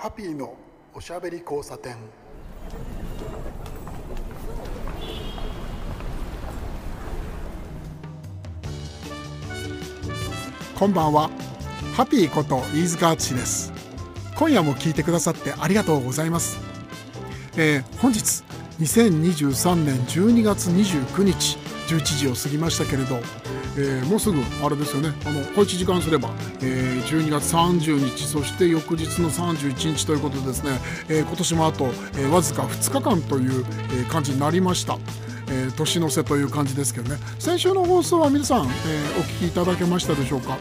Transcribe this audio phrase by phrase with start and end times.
[0.00, 0.54] ハッピーの
[0.94, 1.96] おしゃべり交差点。
[10.78, 11.28] こんばんは。
[11.96, 13.72] ハッピーこと飯塚敦です。
[14.36, 16.58] 今夜も聞いてくださってありがとうございます、
[17.56, 18.44] えー、本日
[18.78, 21.58] 2023年12月29日
[21.88, 23.18] 11時を過ぎましたけれど
[23.76, 25.12] えー、もうすぐあれですよね。
[25.24, 26.30] あの小1時間すれば、
[26.60, 34.98] えー、12月30日そして翌日の31日ということでですね、えー、今年もあと、えー、わずか2日間という、え、感じになりました。
[35.50, 37.20] え、年の瀬という感じですけどね。
[37.38, 38.68] 先週の放送は皆さん、え、
[39.18, 40.58] お聞きいただけましたでしょうか、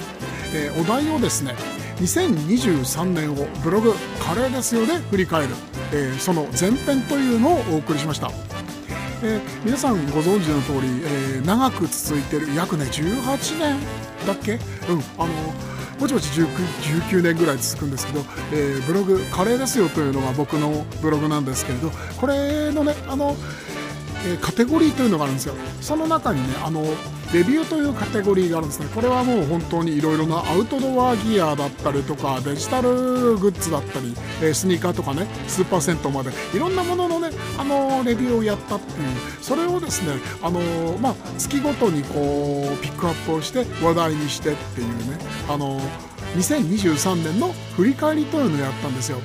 [0.54, 1.56] え、お題をですね
[2.00, 5.54] 2023年をブログカレーですよね振り返る、
[5.92, 8.47] え、その前編というのをお送りしました。
[9.24, 13.80] えー、皆さんご存知の通り、えー、長く続いてる約ね18年
[14.26, 14.54] だっけ？
[14.54, 14.60] うん
[15.18, 15.34] あの
[16.00, 16.48] ぼちぼち 19,
[17.10, 18.20] 19年ぐらい続くんですけど、
[18.54, 23.36] えー、ブログ「カレーですよ」というのが僕のブログなんですけれどこれのねあの、
[24.28, 25.56] えー、カテゴリーというのがあるんですよ。
[25.82, 26.86] その中にねあの
[27.34, 28.88] レビューというカテゴリーがあるんですね。
[28.94, 39.08] これはもう本当にいろいろなアウトドアギアだったりとかデジタルグッズだったり、えスニーカーとかねスーパー銭湯までいろんなもののねあのレビューをやったっていう
[39.42, 40.60] それをですねあの
[41.00, 45.18] まあ月ごとにこうピックアップをして話題にしてっていうね
[45.50, 45.80] あの
[46.36, 49.20] 2023年の振り返りというのをやったんですよ。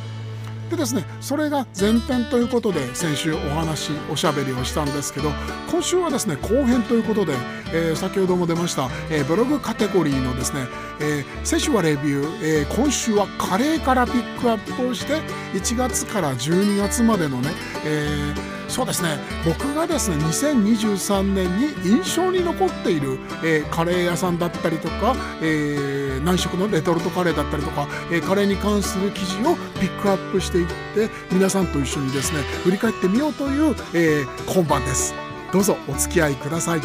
[0.77, 5.31] でですねそれが前編ということで先週お話おしゃべりをしたんですけど
[5.71, 7.35] 今週はですね後編ということで、
[7.73, 10.67] えー、先ほども出ました、えー、ブログカテゴリーのですね、
[11.01, 15.21] えー、先週はレビュー、え今週はカレーからピックアップをして
[15.55, 17.51] 1月から12月までのね、
[17.85, 19.19] えーそうですね。
[19.45, 35.15] 僕がですね2023年に印象に残っている、えー、カレー屋さんだったりとか、えー、南食のレトルトカレーだったりとか、えー、カレーに関する記事をピックアップしていって皆さんと一緒にですね振り返ってみようという、えー、今晩です。
[35.53, 36.81] どうぞお付き合いください。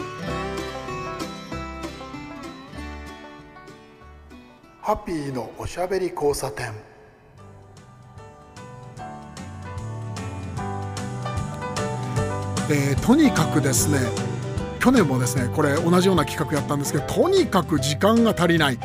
[4.81, 6.96] ハッピーのおしゃべり交差点。
[12.69, 14.00] えー、とにかくですね
[14.79, 18.79] 去年もですねこれ同じような企画やったんですけどとにかく時間が足りない。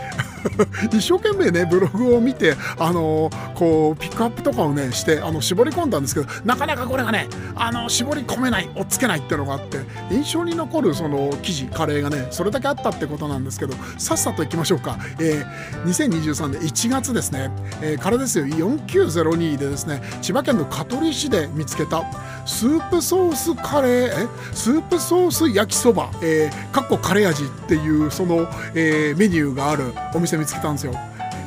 [0.93, 9.79] 一生懸命ねブログを見てあのこうピックアップとかをねしてあの絞り込んだんですけどなかなかこれがねあの絞り込めない追っつけないっていうのがあって
[10.11, 18.47] 印象に残るその記事カレーがねそれだけあったってことなんですけどさっさといきましょうか、えー、2023年1月ですね、えー、カレーですよ。
[18.47, 22.03] 4902でですね千葉県の香取市で見つけた
[22.47, 30.95] スープソースカレーえスープソース焼きそば、えー、かっこカレー味っていうその、えー、メニューがあるお店見つけたんですよ。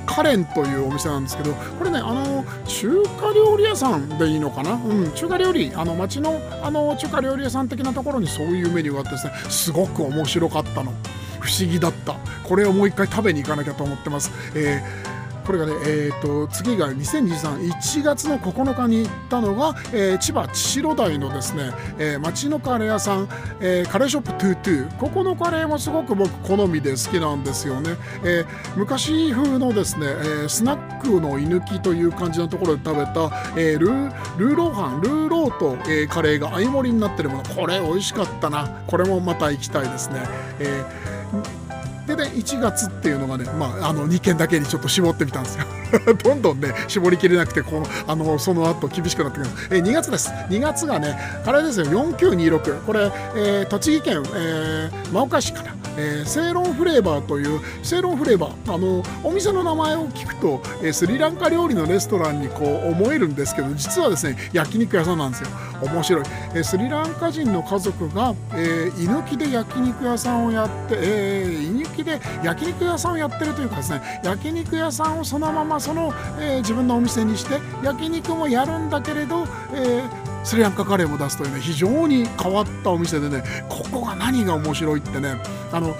[0.06, 10.94] カレンというお店なんですけどこれねあの中華料理屋さんでいいのかな、うん、中華料理あの町のあの中華料理屋さん的なところにそういうメニューがあってですねすごく面白かったの。
[11.40, 12.16] 不思議だった。
[12.44, 15.15] これをもう一回食べに行かなきゃと思ってます、えー
[15.46, 23.30] これがね、えーと、次が2023 1月の9日に行ったのが、えー、千葉千代台のですね、えー、町のカレー屋さん、
[23.60, 24.98] えー、カレーショップトゥートゥー。
[24.98, 27.92] ここのカレーもすごく僕好みで好きなんですよね、
[28.24, 33.12] えー、昔風のですね、えー、スナックの居抜きという感じのところで食べた、
[33.56, 37.44] えー、ルールーローハンルーローと、えー、カレーが相盛りになってるもの。
[37.44, 38.84] これ美味しかったな。
[38.88, 40.22] これもまた行きたいですね、
[40.60, 41.65] えー
[42.08, 45.66] でね1月っていうのがね、まあ、あの2件だけにちょっと絞ってみたんですよ。
[46.24, 49.50] どんどんね絞りきれなくてこのあのその後厳しくなってくる。
[49.72, 50.30] え2月です。
[50.50, 51.86] 2月がねあれですよ。
[51.86, 65.50] 4926これ、えー、栃木県、えー、真岡市からえー、セーロンフレーバーというセーロンフレーバーあのお店の名前を聞くと、えー、スリランカ料理のレストランにこう思えるんですけど実はですね焼肉屋さんなんですよ。
[65.82, 66.24] 面白い、
[66.54, 85.36] えー、スリランカ人の家族が、えー、居抜きで焼肉屋さんをやって、えー、居抜きで焼肉屋さんをやってるというかですね焼肉屋さんをそのままその、えー、自分のお店にして焼肉もやるんだけれど、えースリランカカレーも出すというね非常に変わったお店でねここが何が面白いってね
[85.72, 85.96] あの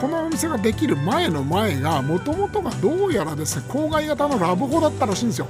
[0.00, 5.46] このお店ができる前の前がもともとがどうやらですね郊外型のラブホだったらしいんですよ。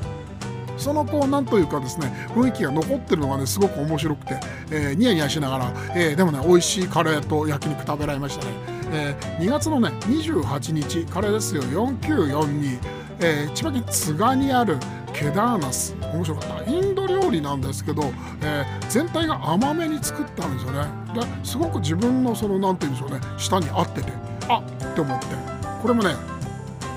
[0.77, 4.41] そのこうなんというかですね雰囲気が残ってるのがねすごく面白くて、
[4.71, 8.53] えー、ニヤニヤしながら、えー、でもね美味しいカレーと焼肉食べられましたね、
[8.93, 11.63] えー、2月のね28日カレーですよ。
[11.63, 12.79] 4942、
[13.21, 14.79] えー、千葉県津賀にある
[15.13, 15.95] ケダーナス。
[16.13, 16.71] 面白かった。
[16.71, 18.13] インド料理なんですけど、
[18.43, 20.87] えー、全体が甘めに作ったんですよね。
[21.15, 23.27] ですごく自分のその何て言うんでしょうね。
[23.39, 24.13] 舌に合ってて
[24.49, 25.27] あっって思って。
[25.83, 26.15] これもね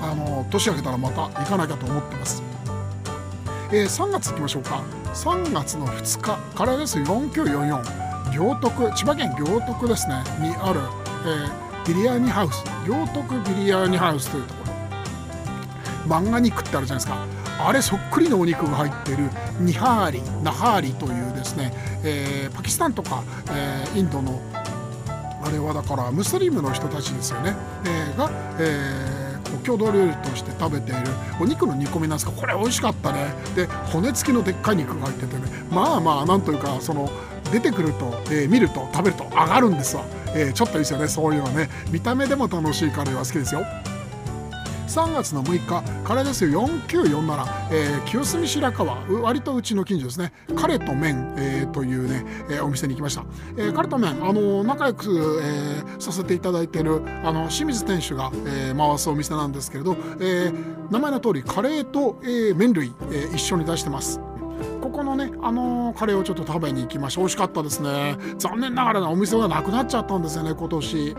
[0.02, 2.42] あの年明けたらまた行かなきゃと思ってます。
[3.72, 4.82] えー、3月いきましょうか。
[5.14, 10.22] 3月の2日からです4944行徳千葉県行徳ですね。
[10.40, 10.80] にある、
[11.24, 12.62] えー、ビリヤーニハウス。
[12.86, 14.66] 行徳ビリヤーニハウスというところ。
[16.16, 17.35] 漫画肉ってあるじゃないですか。
[17.66, 19.28] あれそっくりのお肉が入ってる
[19.58, 21.72] ニハーリナハーリというですね、
[22.04, 24.40] えー、パキスタンとか、えー、インドの
[25.42, 28.30] あれはだからムスリムの人たちですよね、えー、が、
[28.60, 31.00] えー、郷土料理として食べている
[31.40, 33.34] お肉の煮込みなんですがこれ美味しかったね。
[33.56, 35.42] で骨付きのでっかい肉が入っててね。
[35.68, 37.10] まあまあなんというかその
[37.52, 40.04] 出てくると、えー、見ると食べると上がるんですわ、
[40.34, 41.08] えー、ちょっといいですよね。
[41.08, 41.68] そういうのね。
[41.90, 43.64] 見た目でも楽しいカレーは好きですよ。
[44.86, 46.62] 3月の6日カレーですよ。
[46.62, 48.96] 4947、清澄白河。
[49.22, 50.32] 割とうちの近所ですね。
[50.54, 53.24] カレと麺、えー、というね、えー、お店に行きました、
[53.56, 54.24] えー、カレと麺。
[54.24, 64.20] あの仲良く、えー、させていただいてるあの清水店主が、えー、回すお店なんですけれど、えー、名前の通りカレーと、えー、麺類、えー、一緒に出してます。
[64.80, 67.20] ここのね、あのー、カレーをちょっと食べに行きました。
[67.20, 68.16] 美味しかったですね。
[68.38, 71.16] 残念ながら、お店がなくなっちゃったんですよね今年。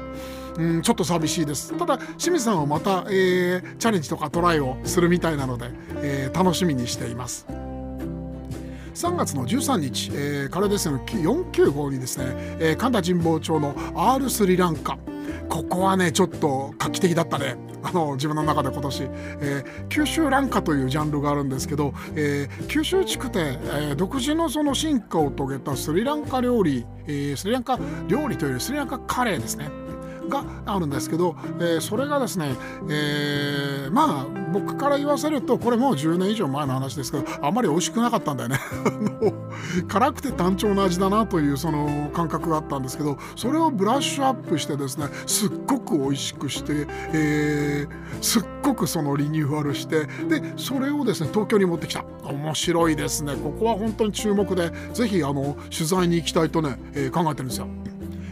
[0.57, 1.77] うんちょっと寂しいです。
[1.77, 7.45] ただ清水さんはまた、えー、チャレンジとかトライをするみたいなので、えー、楽しみにしています。
[8.97, 12.25] 3月の13日、えー、カレーですの495にですね、
[12.59, 14.97] えー、神田神保町の R スリランカ。
[15.49, 17.57] ここはねちょっと画期的だったね。
[17.83, 23.59] あの自分の中で今年、えー、九州蘭花というジャンルがあるんですけど、えー、九州地区で、
[23.91, 29.69] え、独自のその進化を遂げたスリランカ料理、え、スリランカ料理というよりスリランカカレーですね。
[30.27, 32.55] があるんですけど、えー、それがですね、
[32.89, 38.57] えー、まあ僕から言わせるとこれもう10年以上前の話ですけどあんまり美味しくなかったんだよね。
[39.87, 52.03] 辛くて単調な味だなというその感覚があったんですけどそれをブラッシュアップしてですねすっごく美味しくして、えー、すっごくそのリニューアルしてでそれをですね東京に持ってきた。
[52.23, 53.35] 面白いですね。
[53.35, 57.67] ここは本当に注目でぜひあの取材に行きたいとね、えー、考えてるんですよ。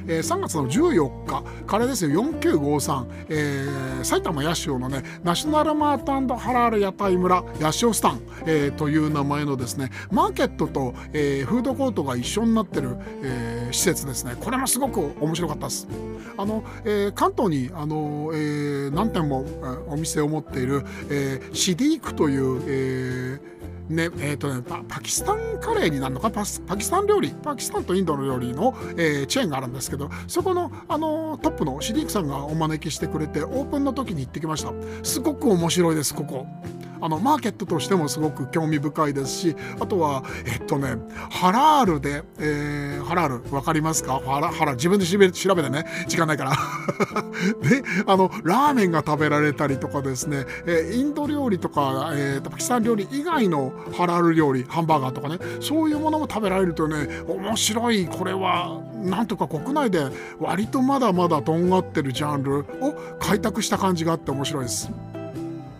[0.07, 2.24] えー、3月の14日カレーですよ。
[2.24, 14.36] 4953、えー、埼玉八潮のねナショナルマートハラール屋台村八潮スタン、えー、という名前のですねマーケットと、えー、フードコートが一緒になってる、えー、施設ですね。
[14.40, 15.88] これもすごく面白かったです。
[16.38, 19.46] あの、えー、関東にあの、えー、何店も
[19.88, 23.56] お店を持っている、えー、シディークという、えー
[23.90, 26.32] ねえーとね、パパキスタンカレーになるのか？
[26.32, 27.30] パパキスタン料理？
[27.32, 34.72] パキスタンとインドの料理の、えー、チェーンがあるんですけどそこの、あのトップのシディークさんがお招きしてくれてオープンの時に行ってきました。
[35.04, 36.48] すごく面白いですここ。
[37.06, 40.96] あのマーケットとしてもすごく興味深いですしあとはえっとね
[41.30, 44.19] ハラールで、えー、ハラール分かりますか？
[44.25, 45.86] ハラハラ自分で調べてね。
[46.07, 46.52] 時間ないから。
[47.62, 55.38] であのラーメンが食べられたりとかですね、えー、インド料理とか、えー、パキスタン料理以外のハラール料理ハンバーガーとかね。
[55.62, 58.08] そういうものも食べられるとね面白い。
[58.08, 60.08] これはなんとか国内で
[60.40, 64.90] 割とまだまだとんがってるジャンルを開拓した感じがあって面白いです。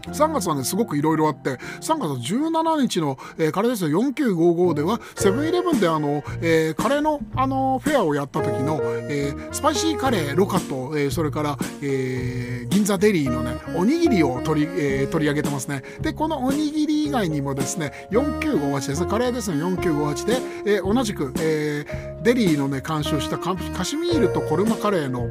[0.07, 4.00] 3月はねすごくいろいろあって3月17日の、えー、カレーですよ。
[4.00, 15.84] 4955ではセブンイレブンであの、えー、カレーのあのフェアをやった時の、えー、スパイシーカレーロカと、えー、それから、えー、銀座デリーのねおにぎりを取り,、えー、取り上げてますね。
[16.02, 19.06] でこのおにぎり以外にもですね4958です。
[19.06, 19.64] カレーですね。
[19.64, 25.28] 4958で、えー、同じく、えー、デリーのね監修したカシミールとコルマカレーの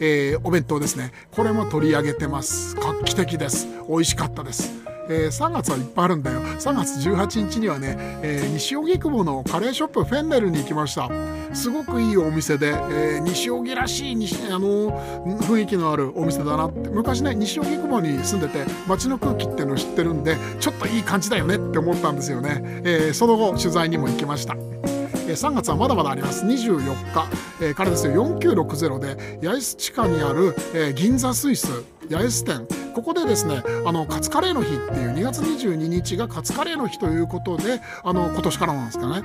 [0.00, 1.12] えー、お弁当ですね。
[1.30, 2.74] これも取り上げてます。
[2.76, 3.68] 画期的です。
[3.86, 4.80] 美味しかったです。
[5.08, 6.40] えー、3月はいっぱいあるんだよ。
[6.40, 11.10] 3月18日にはね、えー、西荻窪のカレーショップフェンネルに行きました。
[11.52, 14.92] すごくいいお店で、えー、西荻らしい西、あの
[15.40, 16.88] 雰囲気のあるお店だなって。
[16.90, 24.54] 昔ね西荻窪に住んでて街の空気っていうのを知ってるんでちょっといい感じだよねって思ったんですよね、え、その後取材にも行きました。
[24.54, 26.44] 3月はまだまだあります。
[26.44, 26.80] 24
[27.12, 27.28] 日、
[27.60, 28.12] えー、からですよ。
[28.38, 31.66] 4960で八重洲地下にある、え、銀座スイス
[32.10, 32.79] 八重洲店。
[32.90, 39.22] ここでですねあのカツカレーの日っていう2月22日がカツカレーの日ということであの今年からなんですかね。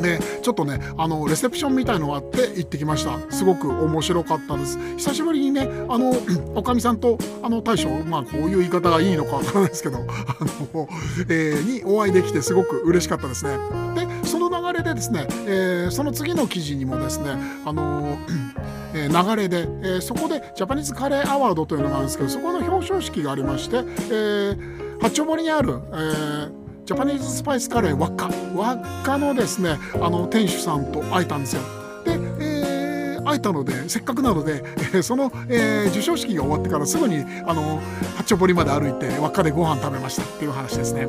[0.00, 3.18] でちょっとねあのレセプションみたいのがあって行ってきました。
[3.30, 4.78] すごく面白かったです。
[4.96, 6.12] 久しぶりにねあの
[6.54, 10.88] おかみさんとあの大将まあこういう言い方がいいのかわからないですけどあの、
[11.28, 13.58] えー、にお会いできてすごく嬉しかったですね。
[13.94, 17.30] でその流れでですね、えー、その次の記事にもですね
[17.64, 18.18] あの
[18.94, 26.59] え流れで、えー、そこでジャパニーズカレーアワードというのがあるんですけどそこの表彰式がありまして、えー、八丁堀にある、えー、
[26.90, 31.62] ジャパニーズスパイスカレー輪っか輪っかのですねあの店主さんと会えたんですよ。
[32.04, 37.80] で、えー、会えたのでせっかくなので、えー、その、えー、授賞式が終わってからすぐにあの
[38.16, 41.06] 八丁堀まで歩いて輪っかでご飯食べましたっていう話ですね。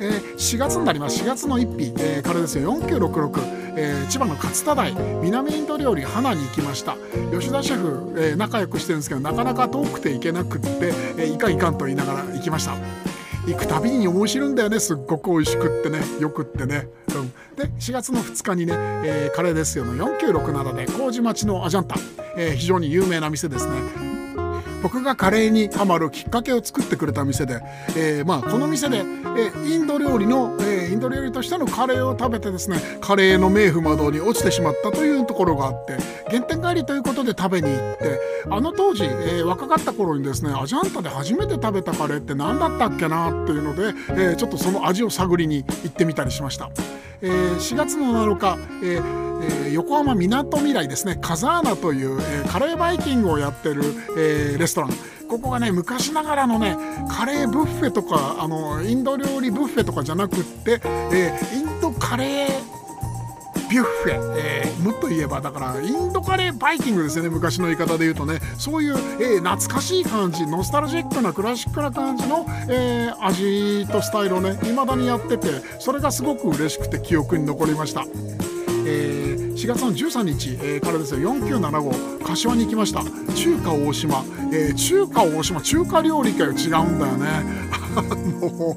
[0.00, 1.22] え4月になります。
[1.22, 2.76] 4月の1日、えー、からですよ。
[2.76, 6.96] 4966、えー、千葉の勝田台南インド料理花に行きました。
[7.32, 13.05] 吉田シェフ、えー、仲良くしてるんですけどなかなか遠くて行けなくって、えー、いかいかんと言いながら行きました。
[13.46, 14.80] 行くたびに面白いんだよね。
[14.80, 16.00] すっごく美味しくってね。
[16.20, 18.74] よくってね、うん、で4月の2日にね、
[19.04, 21.96] えー、カレーですよの4967で麹町のアジャンタ、
[22.36, 24.15] えー、非常に有名な店ですね。
[24.82, 27.60] 僕がカレーにハマるきっかけを作ってくれた店で、
[27.96, 35.96] えー、まあこの店で、えー、インド料理の、えー、インド料理としてのカレーを食べてですねカレーの名不魔道に落ちてしまったというところがあって
[36.28, 46.70] 原点帰りということで食べに行ってあの当時、えー、若かった頃にですねアジャンタで初めて食べたカレーって何だったっけなっていうので、えー、ちょっとその味を探りに行ってみたりしました。
[47.22, 51.18] えー、4月の7日、えーえー、横浜みなとみらいですね。
[51.20, 53.82] カザーナという、えー、カレーバイキングをやってる、
[54.16, 54.90] えー、レストラン。
[55.28, 56.76] ここがね昔ながらのね
[57.10, 60.80] カレーブッフェとかあのインド料理ブッフェとかじゃなくって、
[61.12, 62.76] え、インドカレー
[63.68, 68.38] ビュッフェ、えー、もっと言えばだからインドカレーバイキングですよね昔の言い方で言うとね。
[68.58, 75.48] そういう、えー、懐かしい感じノスタルジックなクラシックな感じの、えー、味とスタイルをね未だにやってて
[75.80, 78.04] それがすごく嬉しくて記憶に残りました。
[78.88, 81.34] えー、4月の13日、えー、からですよ。
[81.34, 83.02] 4975柏に行きました。
[83.34, 85.60] 中華大島、えー、中華大島。
[85.60, 87.26] 中華料理かよ違うんだよね。
[87.96, 88.76] あの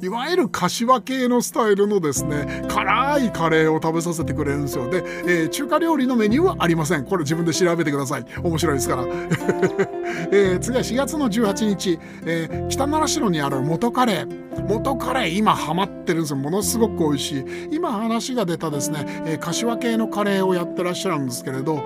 [0.00, 4.90] いわゆる柏系のスタイルのですね辛いカレーを食べさせてくれるんですよ。
[4.90, 7.04] で、えー、中華料理のメニューはありません。
[7.04, 8.24] これ自分で調べてください。
[8.42, 9.04] 面白いですから。
[10.30, 14.42] えー、次は4月の18日、えー、北奈良市にある元カレー。
[14.68, 16.36] 元カレー今ハマってるんですよ。
[16.36, 17.44] ものすごく美味しい。
[17.72, 21.84] 今話が出たですね、えー、柏系のカレーをやってらっしゃるんですけれど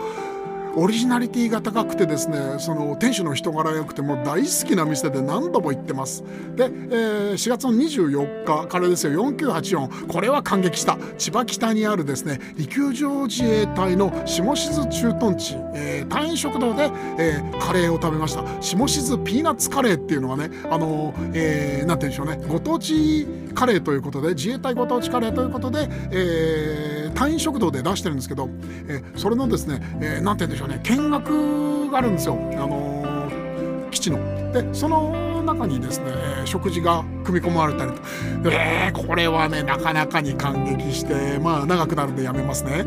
[0.77, 6.23] オリジナリティが高くてですねその店主の人柄良くても大好きな店で何度も行ってます。
[6.55, 10.99] で、えー、4月の24日からですよ4984これは感激した。
[11.19, 18.45] 千葉北にあるですね陸上自衛隊の下静駐屯地、えー、隊員食堂で、えー、カレーを食べました。
[18.61, 28.49] 下静ピーナッツカレーっていうのがねあのー、えー、なんて言うんでしょうねご当地カレーということで自衛隊ご当地カレーということで、えー、隊員食堂で出してるんですけど、
[28.87, 34.19] えー、それのですね、えー、なんて言うんでしょうね見学があるんですよ、あの、基地の。
[34.53, 36.13] でその中にですね
[36.45, 38.03] 食事が組み込まれたりと。
[38.51, 42.85] えー、これはねなかなかに感激してまあ長くなるんでやめますね。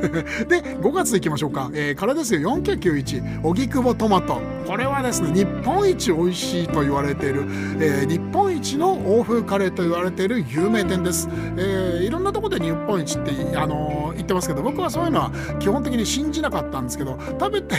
[0.48, 2.40] で5月いきましょうか、えー、からですよ。
[2.40, 4.40] 4991荻窪トマト。
[4.66, 7.42] これはですね日本一美味しいと言われている、
[7.80, 17.76] えー、日本一の欧風カレーと言われている有名店です、えー、いろんなところで日本一って、あのー、言ってますけど僕はそういうのは基本的に信じなかったんですけど食べて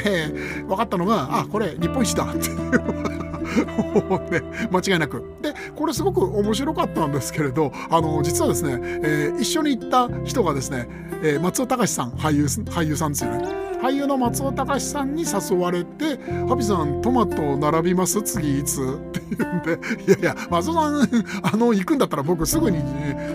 [0.67, 3.12] 分かったのがあこれ日本一だっていう。
[4.31, 4.41] ね、
[4.71, 5.23] 間違いなく。
[5.41, 10.87] で、これすごく面白かったんですけれど、あの、実はですね、えー、一緒に行った人がですね、
[11.23, 13.63] えー、松尾隆さん、俳優、俳優さんですよね。
[13.81, 16.17] 俳優の松尾隆さんに誘われて
[16.47, 18.21] 「ハビさんトマト並びます？
[18.21, 21.01] 次いつ?」って言うんで「いやいや松尾さん
[21.43, 22.79] あの行くんだったら僕すぐに、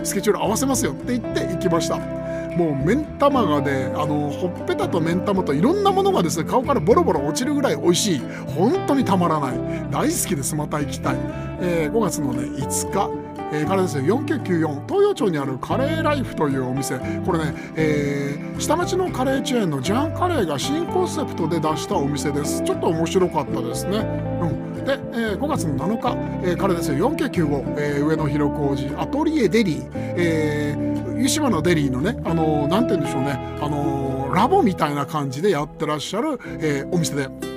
[0.03, 2.18] スケジュール合わせますよ」って言って行きました。
[2.55, 8.21] もう目ん玉がねあのほっぺたと目ん玉といろんなものがですね顔からボロボロ落ちるぐらい美味しい。
[8.55, 9.59] 本当にたまらない。
[9.91, 10.55] 大好きです。
[10.55, 11.15] また行きたい、
[11.61, 13.29] えー、5月のね5日。
[13.51, 16.99] えー、からですね4994東洋町にあるカレーライフというお店。
[17.25, 22.61] これね、えー、下町のカレーチェーンのジャンカレーが新コンセプトで出したお店です。
[22.63, 23.97] ちょっと面白かったですね、
[24.41, 28.95] うん、で、えー、5月の7日、えー、からですよ4995、えー、上野広小路。
[28.99, 30.88] アトリエデリー、えー
[31.19, 37.48] 湯島のデリーのね、あのー、なんて言うんでしょうね、あのー、ラボみたいな感じでやってらっしゃる、えー、お店で。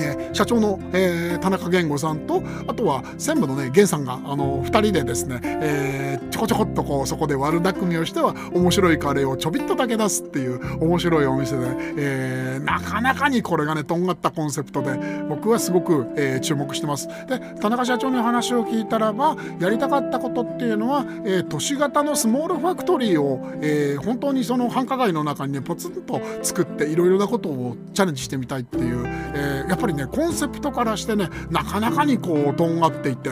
[0.00, 11.66] えー、社長の、えー、田中源吾さんとあとは専務のね源さんがあの2人でですね、えー、ちょこちょこっとこうそこで悪巧みをしては面白いカレーをちょびっとだけ出すっていう面白いお店で、
[11.96, 17.08] えー、なかなかにこれがねとんがったコンセプトで僕はすごく、えー、注目してます。
[17.26, 29.04] で田中社長の話を聞いたらばやりたかったことっていうのは、えー、都市型のスモールファクトリーを、えー、本当にその繁華街の中にねポツンと作っていろいろなことをチャレンジしてみたいっていう、
[29.70, 33.30] やっぱりねコンセプトからしてねなかなかにこうとんがっていて。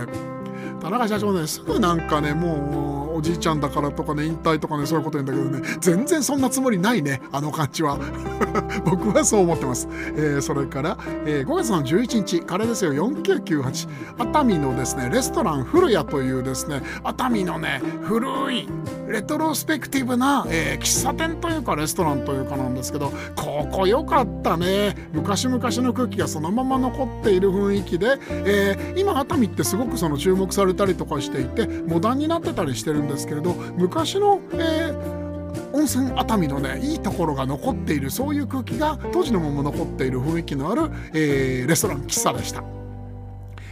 [0.81, 7.99] 田中社長ねすぐなんかねもうおじいちゃんだからとかね引退とかねそういうこと言うんだけどね全然そんなつもりないねあの感じは。
[8.85, 12.95] 僕はそう思ってます、えー、それから、えー、5月の11日カレーですよ。
[12.95, 18.69] 4998熱海のですねレストラン古谷というですね熱海のね古い
[19.09, 25.09] レトロスペクティブな、えー、喫茶店というかレストランというかなんですけどここ良かったね。
[25.13, 35.29] 昔々の空気がそのまま残っている雰囲気で、えー、今熱海ってすごくその注目されれたりとかしていてモダンになってたりしてるんですけれど昔の、えー
[35.73, 42.63] 温泉熱海のねいいところが残っているそういう空気が当時のまま残っている雰囲気のある、えー、レストラン喫茶でした。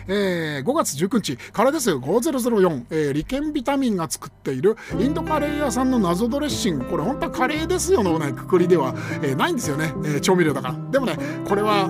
[0.08, 6.84] えー、5月19日カレーですよ5004、えー、リケンビタミンが作っているインドカレー屋さんの謎ドレッシング。
[6.84, 10.90] これ本当はカレーですよのねくくりでは、えー、ないんですよね、えー、調味料だから。
[10.92, 11.86] でもねこれは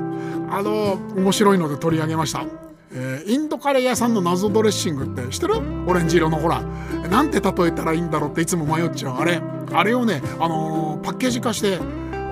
[0.51, 2.66] あの面白いので取り上げました。
[2.93, 5.55] えー、インドカレー屋さんの謎ドレッシングって知ってる？
[5.87, 6.63] オレンジ色のほら。
[7.11, 9.17] なんて例えたらいいんだろうっていつも迷っちゃう。
[9.17, 9.41] あれ
[9.73, 11.79] あれをね、あのー、パッケージ化して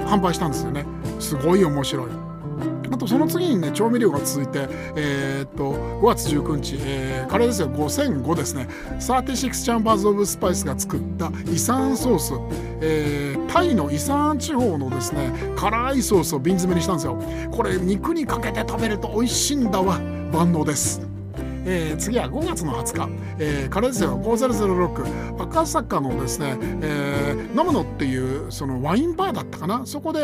[0.06, 0.86] 販売したんですよね。
[1.18, 2.06] すごい面白い。
[2.90, 7.68] あとその次にね調味料が続いて、えー、っと5月19日、えー、カレーですよ。
[7.68, 8.68] 5005ですね。
[8.98, 12.34] 36チャンバーズ・オブ・スパイスが作ったイサンソース、
[12.80, 17.20] えー、タイのイサン地方のですね辛いソースを瓶詰めにしたんですよ。
[17.50, 19.98] これ肉にかけて食べると美味しいんだわ。
[20.32, 21.13] 万能です。
[21.66, 29.86] えー、次は5月の20日、えー、カレーゼロ5006赤坂のですね、えー、飲むのっていうそのワインバーだったかな。
[29.86, 30.22] そこで、え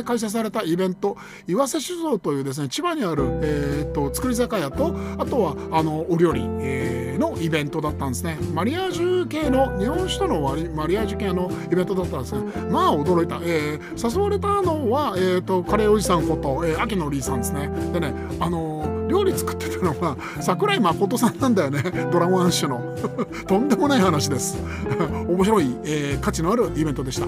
[0.00, 1.16] ー、開催されたイベント。
[1.46, 8.38] 岩瀬酒造というですね千葉にある、えーと、作り酒屋とあとはあのお料理、えー、のイベントだったんですね。
[8.54, 10.40] マリアージュ系の日本酒との
[10.74, 17.68] マリアージュ系のイベントだったんですねまあ驚いた、えー、誘われたのは、えーと、カレーおじさんこと、えー、秋野リーさんですね。
[17.92, 21.82] でねあのー料理作ってたのは桜井誠さんなんだよね。
[22.12, 22.80] ドラゴンアッシュの。
[23.46, 24.56] とんでもない話です。
[25.28, 27.26] 面白い、えー、価値のあるイベントでした。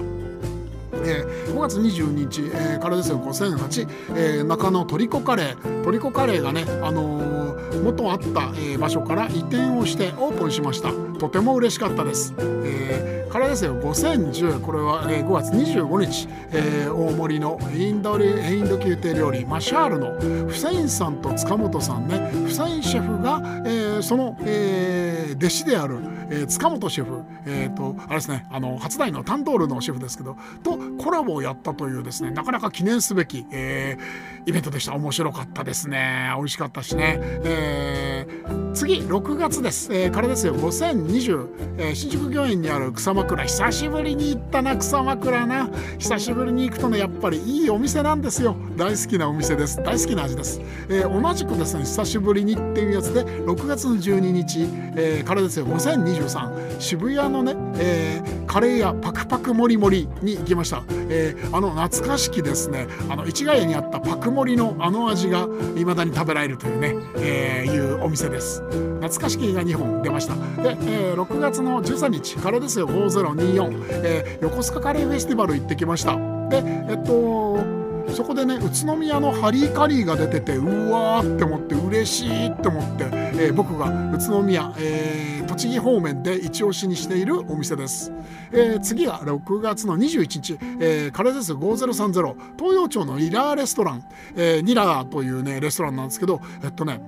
[1.05, 3.19] えー、5月22日、えー、からですよ。
[3.19, 5.83] 5008、えー、中野トリコカレー。
[5.83, 7.32] トリコカレーがね、あのー、
[7.81, 10.91] 元あった、え、場所から移転をしてオープンしました。
[11.19, 13.79] とても嬉しかったです、えー、からですよ。
[13.81, 22.17] 5010これは、えー、5月25日、えー、大森のインドインド宮廷料理マシャールのフセインさんと塚本さんね。
[22.31, 25.97] フセインシェフが、えー、その、えー、弟子である、
[26.29, 34.93] えー、塚本シェフ、えーと、あれですねあの初代のタンドールのシェフですけどとコラボをやったというですねなかなか記念すべき、えー、イベントでした。
[34.93, 36.31] 面白かったですね。
[36.35, 40.55] 美味しかったしね、えー、次6月です、えー、からですよ。
[40.55, 45.69] 5020、えー、新宿御苑にある草枕久しぶりに行ったな草枕な。
[45.97, 48.55] 久しぶりに行くとねやっぱりいいお店なんですよ。
[48.75, 49.77] 大好きなお店です。
[49.83, 54.61] 大好きな味です、えー、同じくですね久しぶりにっていうやつで6月の12日、
[54.95, 55.65] えー、からですよ。
[55.67, 68.61] 5023渋谷のね、えー、カレー屋パクパクもりもりに行きました、え、あの懐かしきですねあの市ヶ谷にあったパクモリのあの味が未だに食べられるというね、え、いうお店です。
[69.03, 70.35] 懐かしきが2本出ました。
[70.63, 72.87] で、えー、6月の13日カレーですよ。
[72.87, 76.15] 50 5024、えー、横須賀カレーフェスティバル行ってきました。
[76.49, 88.11] でえっとそこでね宇都宮のハリーカリーが出ててうわーって思って嬉しいって思って、えー、僕が宇都宮、えー、栃木方面で一押しにしているお店です、
[88.51, 94.03] えー、次は6月の21日、えー、カレーです5030東洋町のリラーレストラン、
[94.35, 97.01] えー、ニラーというねレストランなんですけどえっとね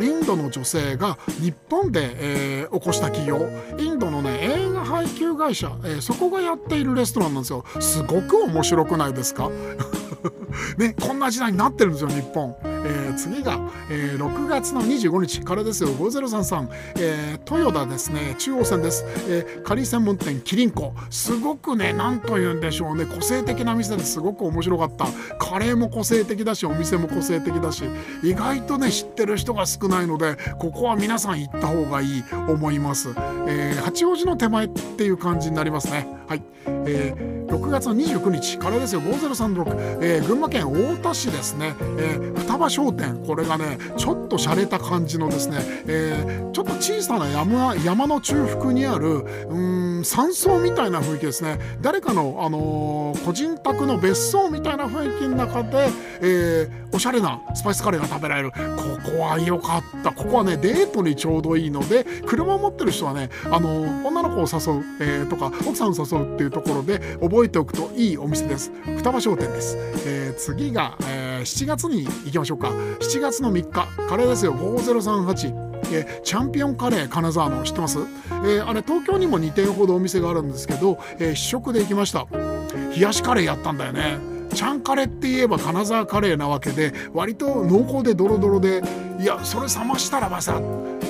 [0.00, 2.10] インドの女性が日本で、
[2.62, 3.48] えー、起こした企業。
[3.78, 4.38] インドのね
[4.84, 9.50] 配給会社、えー、そこがやっているレストランなんですよすごく面白くないですか？
[10.78, 12.54] ねこんな時代になってるんですよ日本。
[12.84, 13.58] えー、次が、
[13.90, 15.90] えー、6月の25日からですよ。
[15.90, 16.68] 5033、
[16.98, 18.36] えー、豊田ですね。
[18.38, 20.94] 中央線です、えー、仮専門店キリンコ。
[21.10, 23.06] すごくね何と言うんでしょうね。
[23.06, 24.20] 個性的な店です。
[24.20, 25.06] ごく面白かった。
[25.38, 27.84] カレーも個性的だしお店も個性的だし。
[28.22, 33.10] 意外とね知ってる人が少ないのでここは皆さん行った方がいい思います、
[33.48, 36.08] えー、八王子の手前っていう感じになりますね。
[36.26, 39.02] はい、えー、6月の29日からですよ。
[39.02, 43.22] 5036、えー、群馬県太田市ですね、えー、双商店。
[43.26, 51.58] これがねちょっと洒落た感じのですね、えー、ちょっと小さな山山の中腹にあるうん山荘みたいな雰囲気ですね。
[51.80, 55.88] 誰かの、あのー、個人宅の別荘みたいな雰囲気の中で、
[56.20, 58.50] えー、おしゃれなスパイスカレーが食べられる。
[58.52, 58.56] こ
[59.10, 60.12] こは良かった。
[60.12, 68.72] ここはねデートにちょうどいいので車を持ってる人はね、あの、女の子を誘う、えー、とか奥さんを誘うっていうところで覚えておくといいお店です。
[68.98, 72.68] 双葉商店です、え、次が、え、7月に行きましょうか。
[72.68, 74.54] 7月の3日カレーですよ。
[74.54, 82.26] 5038えチャンピオンカレー金沢の知ってます、えー、あれ東京にも2店ほどお店があるんですけど、えー、試食で行きました。
[82.96, 84.18] 冷やしカレーやったんだよね。
[84.54, 88.82] ちゃんカレーって言えば金沢カレーなわけで割と濃厚でドロドロで
[89.18, 90.60] いやそれ冷ましたらばさあ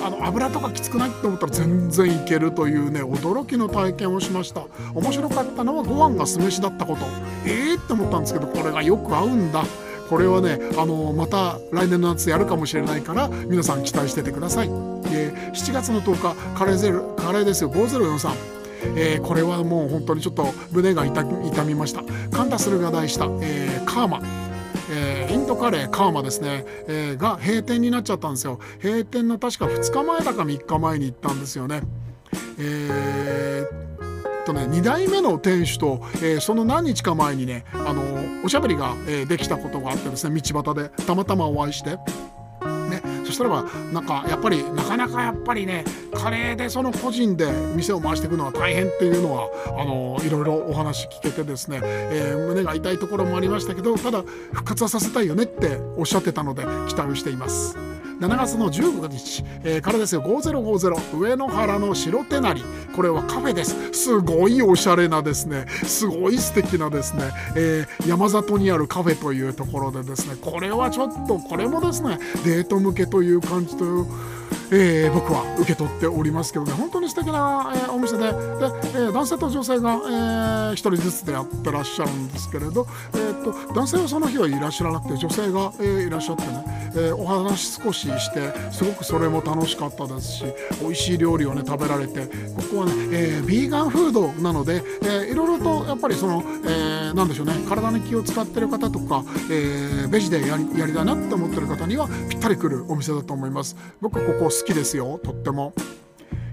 [0.09, 4.65] の油とかきつくないって思ったら全然いけるというね驚きの体験をしました。
[4.95, 7.05] 面白かったのはご飯が酢飯だったこと。
[7.45, 9.63] ええー、って思ったんですけどこれがよく合うんだ。
[10.09, 17.71] これはねあのまた来年の夏やるかもしれないから皆さん期待しててください、えー、7月の10日カレーゼルカレーですよ。
[17.71, 18.55] 5043
[18.97, 21.23] えー、これはもう本当にちょっと胸が痛
[21.63, 22.03] みました。
[22.29, 24.21] カンタスルが題した、えー、カーマ。
[24.91, 28.59] えー、インドカレーカーマですね、えー、が閉店になっちゃったんですよ。
[28.83, 31.81] 閉店の確か2日前だか3日前に行ったんですよね。
[32.59, 38.14] えー、とね2代目の店主と、えー、その何日か前にねあの
[38.45, 54.21] おしゃべりが、えー、できたことがあってですね道端でたまたまお会いしてねそしたらばなんかやっぱりなかなかやっぱりねカレーでその個人で店を回していくのは大変っていうのはあのいろいろお話聞けてですね、えー、胸が痛いところもありましたけどただ
[54.53, 57.94] 復活はさせたいよねっておっしゃってたので期待をしています。
[58.19, 60.21] 7月の15日、えー、からですよ。
[60.21, 62.63] 5050上野原の白手なり。
[62.95, 63.75] これはカフェです。
[63.91, 65.65] すごいおしゃれなですね。
[65.83, 70.37] すごい素敵なですね、えー、山里にあるカフェというところでですね。
[70.39, 74.05] これはちょっとこれもですねデート向けという感じという
[74.71, 76.71] えー、僕は受け取っておりますけどね。
[76.73, 78.23] 本当に素敵な、えー、お店で。
[78.23, 86.63] で、えー、男性と女性が、えー、1人ずつでやってらっしゃるんですけれど、えーと、男性はその日はいらっしゃらなくて女性が、えー、いらっしゃってね、
[86.95, 90.45] えー、お話少ししてすごくそれも楽しかったですし
[90.81, 103.75] 美味しい料理をね食べられてここはね、えー、ビーガンフードなので、えー、いろいろとやっぱりその、えー、なんでしょうね体に気を使ってる方とか、えー、ベジでやりやりたいなって思ってる方にはぴったりくるお店だと思います。
[104.01, 105.73] 僕はここ好きですよとっても。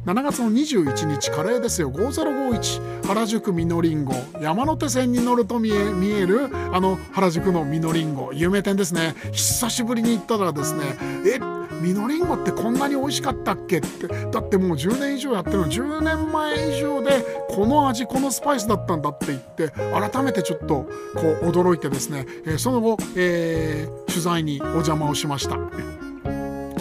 [0.05, 1.93] 7月の21日カレーですよ。
[1.93, 4.15] 5051原宿みのりんご。
[4.41, 8.33] 山手線に乗ると見え見えるあの原宿のみのりんご。
[8.33, 9.15] 有名店ですね。
[9.31, 10.83] 久しぶりに行ったらですね
[11.25, 11.39] え
[11.81, 13.79] みのりんごってこんなに美味しかったっけ？
[13.79, 15.67] ってだってもう10年以上やってるの。
[15.67, 25.57] 10年前以上でこの味このスパイスだったんだって言って改めてちょっとこう驚いてですね、えー、その後、えー、取材にお邪魔をしました。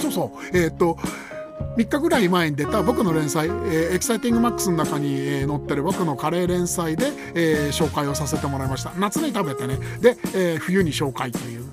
[0.01, 0.57] そうそう。
[0.57, 0.97] えっ、と
[1.77, 8.91] 3日ぐらい前に出た僕の連載、えー、エキサイティングマックスの中に、えー、載ってる僕のカレー連載で、えー、紹介をさせてもらいました。
[8.97, 9.77] 夏に食べてね。
[10.01, 11.65] で、えー、冬に紹介という。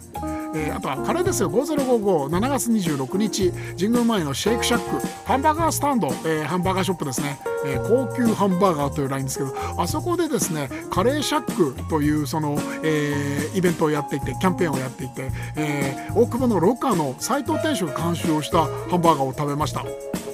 [0.54, 1.50] えー、あとはカレーですよ。
[1.50, 3.52] 50557月26日。
[3.76, 5.06] 神宮前のシェイクシャック。
[5.26, 19.84] ハンバーガースタンド、えー、ハンバーガーショップですね、えー、高級ハンバーガーというラインですけどあそこでですねカレーシャックというその、えイベントをやっていてキャンペーンをやっていて、え大久保のロッカーの斎藤店主が監修をしたハンバーガーを食べました。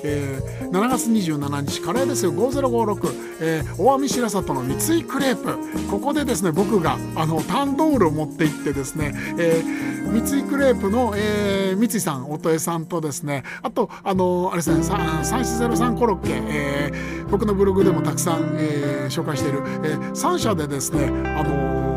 [0.04, 2.32] えー、7月27日カレーですよ。
[2.32, 5.90] 5056、えー、大網白里の三井クレープ。
[5.90, 21.93] ここでですね僕があのタンドールを持って行ってですね、えー、三井クレープの、えー、三井さん音江さんとですねあとあのあれですね3403コロッケ、えー、僕のブログでもたくさん、えー、紹介している、えー、3社でですねあのー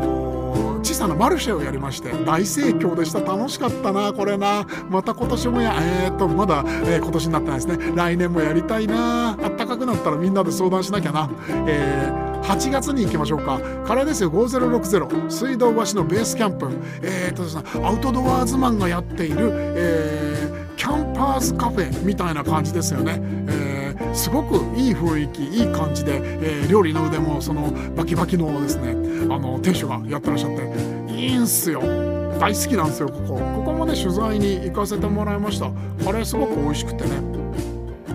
[0.88, 3.20] 小さなマルシェをやりまして大盛況でした。
[3.20, 4.66] 楽しかったなこれな。
[4.88, 5.74] また今年もや。
[5.78, 7.92] えー、っとまだ、えー、今年になってないですね。
[7.94, 9.32] 来年もやりたいな。
[9.32, 11.28] あったかくなったらみんなで相談しなきゃな。
[11.66, 13.60] えー8月に行きましょうか。
[13.84, 14.30] カレーですよ。
[14.30, 16.70] 5060水道橋のベースキャンプ。
[17.02, 23.67] えー、っとですねアウトドアーズマンがやっている、えー、キャンパーズカフェみたいな感じですよね、えー、
[24.18, 28.90] すごくいい雰囲気いい感じで、えー、料理の腕もそのバキバキのですね
[29.32, 31.80] あの店主がやってらっしゃっていいんすよ。
[32.40, 33.38] 大好きなんですよここ。
[33.38, 35.70] ここもね取材に行かせてもらいました。
[36.04, 37.20] カレーすごく美味しくてね。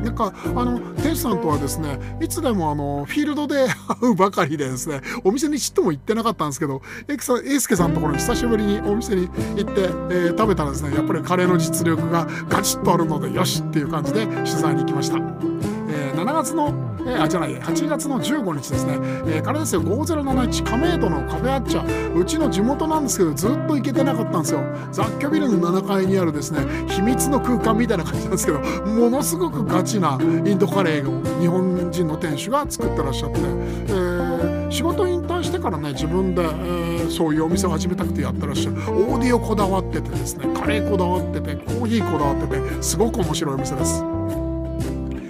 [0.04, 3.68] なんかあの店主さんとはですねいつでもあのフィールドで
[4.02, 15.73] 会うばかりでですねお店にちっとも行ってなかったんですけどエクさん英介さんのところに久しぶりにお店に行って、えー、食べたらですねやっぱりカレーの実力がガチッとあるのでよしっていう感じで取材に行きました。
[16.13, 18.93] 7月のえー、あじゃない8月の15日ですね、
[19.28, 22.13] えー、からですよ5071亀戸のカフェアッチャ。
[22.13, 24.62] うちの地元なんですけどずっと行けてなかったんですよ。
[24.91, 38.78] 雑居ビルの7階にあるですね秘密の空間みたいな感じなんですけどものすごくガチなインドカレーを日本人の店主が作ってらっしゃって、えー、仕事引退してからね自分で、えー、そういうお店を始めたくてやってらっしゃる。
[38.78, 44.12] オーディオこだわっててですねカレーこだわっててコーヒーこだわっててすごく面白いお店です。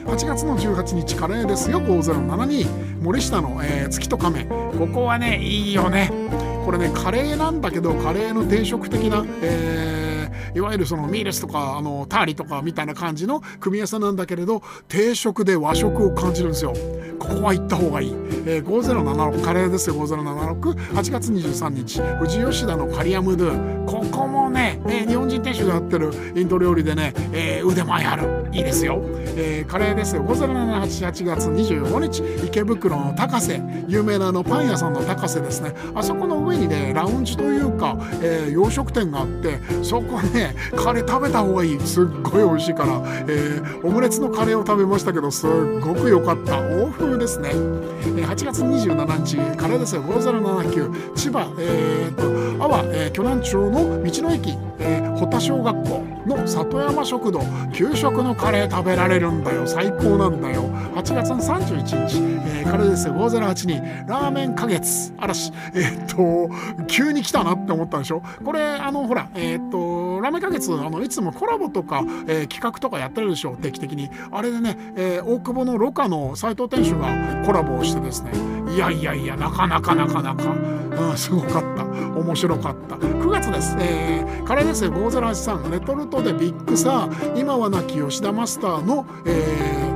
[0.05, 1.81] 8月の18日カレーですよ。
[1.81, 4.45] 5072森下の、えー、月と亀。
[4.45, 6.11] ここはねいいよね。
[6.65, 10.12] これねカレーなんだけどカレーの定食的な、え
[10.55, 16.73] いわゆるそのミーレスとかあのターリとかみたいな感じの組み合わせなんだけれど定食で和食を感じるんですよ。
[17.19, 18.09] ここは行った方がいい、
[18.45, 23.85] えー、5076カレーですよ50768月23日富士吉田のカリアムドゥ。
[23.85, 28.43] ここもね、えー、日本人店主がやってるインド料理でね、えー、腕前ある。
[28.51, 29.01] いいですよ、
[29.35, 30.23] えー、カレーですよ。
[30.25, 33.61] 50788月25日池袋の高瀬。
[33.87, 35.73] 有名なあのパン屋さんの高瀬ですね。
[35.95, 40.42] あそこの上にねラウンジというか、えー、洋食店があってそこね
[40.75, 41.79] カレー食べた方がいい。
[41.79, 46.59] すっごい美味しいから、えー、オムレツのカレーを食べましたけどすっごく良かった。
[46.59, 50.03] 欧風ですね、えー、8月27日カレーですよ。
[50.03, 57.41] 5079千葉えー、っと阿波、えー、巨南町の道の駅、えー、保田小学校の里山食堂
[57.73, 59.67] 給食のカレー食べられるんだよ。
[59.67, 60.63] 最高なんだよ。
[60.95, 63.13] 8月の31日、えー、カレーですよ。
[63.15, 65.51] 5082ラーメン花月嵐。
[65.73, 68.21] えー、っと急に来たなって思ったんでしょ。
[68.43, 74.09] これあのほらえー、っとラーメン花月あのいつもコラボとか、えー、企画とかやってるでしょ定期的に。
[74.31, 78.31] あれでね、えー、大久保のロカの斎藤店主がコラボをしてですね。
[78.73, 81.83] いやいやいやなかなかなかなか、うん、すごかった。
[81.83, 82.95] 面白かった。
[82.95, 84.91] 9月です、えー、カレーですよ。
[84.91, 89.89] 5083レトルトでビッグサー今は亡き吉田マスターの、え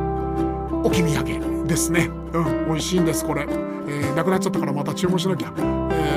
[0.72, 2.10] ー、置き土産ですね。
[2.34, 6.17] うん美味しいんですこれ、えー、なくなっちゃったからまた注文しなきゃ、えー、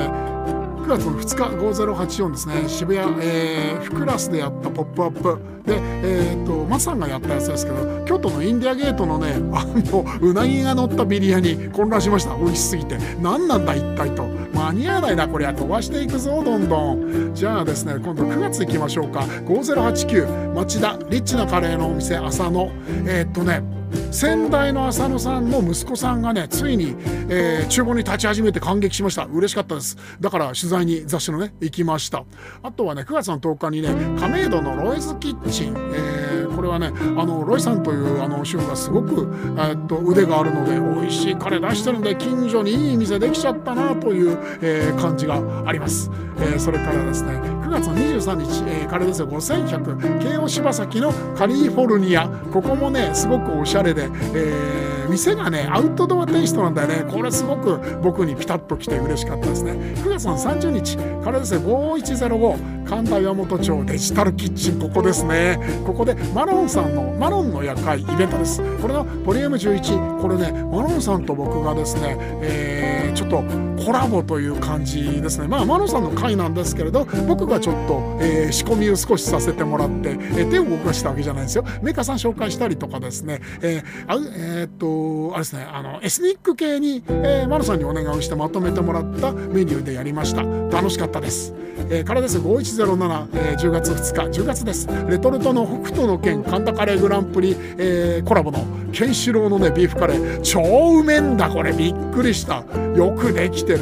[0.97, 2.63] 月の2日5084ですね。
[2.67, 5.37] 渋谷、えー、フクラスでやった「ポップアップ。
[5.65, 12.35] で、えーと、マさんがやったやつですけど京都のインディアゲートのねあのうなぎが乗ったビリヤに混乱しました。
[12.35, 12.97] 美味しすぎて。
[13.21, 14.25] 何なんだ一体と。
[14.53, 15.53] 間に合わないなこりゃ。
[15.53, 17.31] 飛ばしていくぞどんどん。
[17.33, 19.21] じゃあですね今度9月行きましょうか。
[19.45, 22.71] 5089町田リッチなカレーのお店浅野。
[23.05, 23.80] えー、っとね
[24.11, 26.95] 先代の浅野さんの息子さんがねついに、
[27.29, 29.25] えー、厨房に立ち始めて感激しました。
[29.25, 29.97] 嬉しかったです。
[30.19, 32.25] だから取材に雑誌のね行きました。
[32.61, 49.27] あとはね9月の10日にね亀戸のロイズキッチン、えー、これはねあのロイさんというあの主婦がすごく、えー、っと腕があるので美味しいカレー出してるんで近所にいい店できちゃったなという、えー、感じがあります、えー、それからですね9月の23日、えー、カレーですよ。
[49.27, 52.27] 5100京王柴崎のカリフォルニア。
[52.51, 57.11] ここもねすごくおしゃれで、えー、店がねアウトドアテイストなんだよね。
[57.11, 59.73] これすごく僕にピタッと来て嬉しかったですね。
[59.73, 64.79] 9月の30日からですね5105神田山本町デジタルキッチン。
[64.79, 65.59] ここですね。
[65.85, 68.61] ここでマロンさんのマロンの夜会イベントです。
[68.81, 73.43] これのボリューム11これねマロンさんと僕がですね、えー、ちょっと
[73.83, 75.47] コラボという感じですね。
[75.47, 81.65] まあマロさんの会なんですけれど僕がちょっと、えー、仕込みを少しさせてもらって、えー、手を動かしたわけじゃないですよ。
[81.81, 85.67] メーカーさん紹介したりとかですね、えーえー、っとあれですね。
[85.71, 90.43] あのエスニック系に、えー、マロさんにお願いをしてまとめてもらったメニューでやりました。
[90.43, 91.53] 楽しかったです、
[91.89, 92.39] えー、からです。
[92.39, 94.41] 5107、えー、10月2日。
[94.41, 94.87] 10月です。
[95.09, 100.41] レトルトの北斗の県神田カレーグランプリ、えー、コラボのケンシロウのねビーフカレー。
[100.41, 100.61] 超
[100.99, 101.71] うめんだこれ。
[101.73, 102.63] びっくりした。
[103.01, 103.79] よくできてる。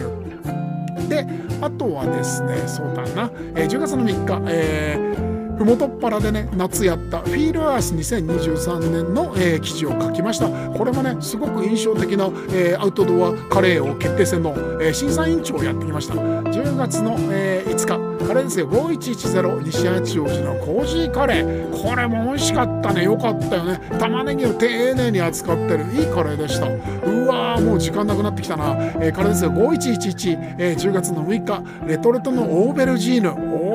[1.10, 1.28] で
[1.62, 5.30] あとはですねそうだな、えー、10月の3日、えー
[5.60, 10.48] ふもとっぱらでね夏やったフィールアース2023年の、えー、記事を書きました。
[10.48, 14.52] これもねすごく印象的な、えー、アウトドアカレーを決定戦の、
[14.82, 16.14] えー、審査委員長をやってきました。
[16.14, 18.09] 10月の、えー、5日。
[18.30, 18.70] カレーですよ。
[18.70, 21.82] 5110西八王子のコージーカレー。
[21.82, 23.06] これも美味しかったね。
[23.06, 23.82] よかったよね。
[23.98, 25.86] 玉ねぎを丁寧に扱ってる。
[25.96, 26.68] いいカレーでした。
[26.68, 29.52] うわーもう時間なくなってきたな、えー、カレーですよ。
[29.52, 31.88] 5111、えー、10月の6日。
[31.88, 33.30] レトルトのオーベルジーヌ。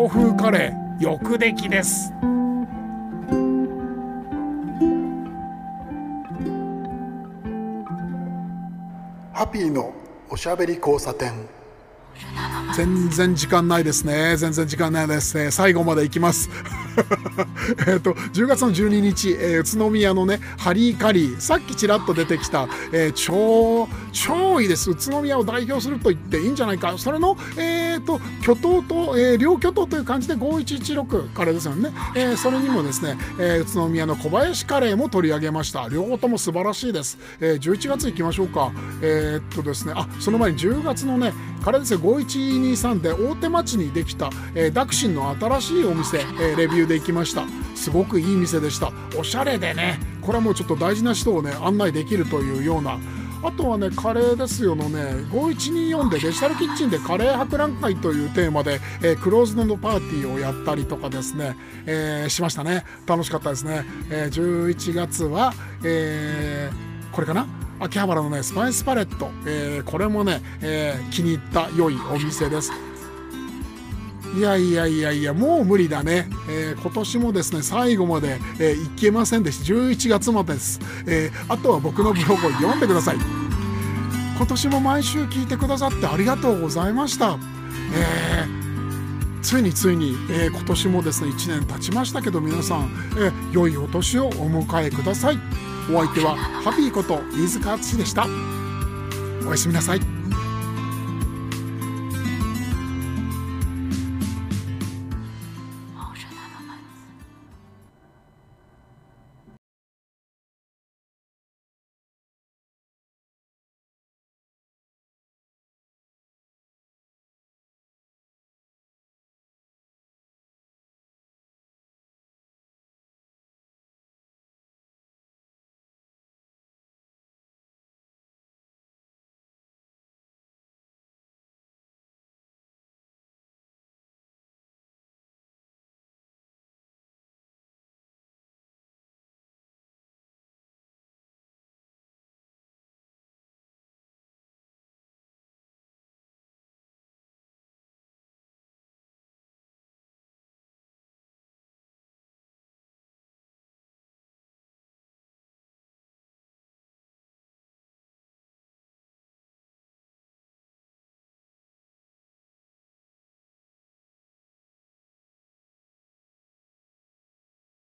[0.05, 1.03] 欧風カレー。
[1.03, 2.13] 欲出来です。
[9.33, 9.93] ハッピーの
[10.31, 11.64] おしゃべり交差点。
[12.77, 14.37] 全然時間ないですね。
[14.37, 15.53] 全然時間ないですね。
[15.53, 16.51] 最後まで行きます。
[17.87, 24.91] えっと、10月の12日、えー、宇都宮のね、ハリーカリー、さっきちらっと出てきた、えー、超、超いいです。
[24.91, 26.95] 宇都宮を代表すると言っていいんじゃないか。
[26.97, 31.93] それの、えっ、ー、と、巨頭と、えー、両巨頭という感じで5116カレーですよね。
[32.15, 35.89] えー、それにもですね、えー、宇都宮の小林カレーも取り上げました。
[35.89, 37.19] 両方とも素晴らしいです。
[37.41, 38.73] えー、11月行きましょうか。
[39.03, 41.33] えー、っとですね、あ、その前に10月のね、
[41.65, 47.45] カレーですよ、5123で大手町にできた、えー、ダクシンの新しいお店、えー、レビューで行きました。
[47.75, 48.93] すごくいい店でした。
[49.19, 49.99] おしゃれでね。
[50.23, 52.99] これはもうちょっと大事な人をね案内できるというような。
[53.43, 62.87] あとはね、カレーですよのね、5124でデジタルキッチンでカレー博覧会というテーマで、えー、クローズドのパーティーをやったりとかですね、えー、しましたね。
[63.07, 63.85] 楽しかったですね。
[64.09, 65.53] えー、11月は、
[65.85, 67.47] えー、これかな？
[67.81, 72.73] 秋葉原のね、スパイスパレット、え、これもね、え、気に入った良いお店です。
[74.37, 79.73] いやいやいやいやもう無理だね、えー、今年もですね最後まで、えー、いけませんでした。
[79.73, 83.17] 11月までです、えー、あとは僕のブログを読んでください。
[84.37, 87.39] 今年も毎週聞いてくださってありがとうございました、
[87.95, 95.39] えー、ついについに、え今年もですね1年経ちましたけど皆さん、え良いお年をお迎えください。
[95.93, 98.27] お相手はハッピーこと飯塚敦でした。
[99.47, 100.14] おやすみなさい。